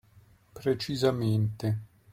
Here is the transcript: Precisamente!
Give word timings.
Precisamente! 0.55 1.75